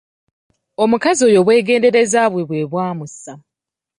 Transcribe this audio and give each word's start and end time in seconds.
Omukazi 0.83 1.21
oyo 1.27 1.37
obwegendereza 1.41 2.21
bwe, 2.31 2.43
bwe 2.49 2.61
bwamussa. 2.71 3.33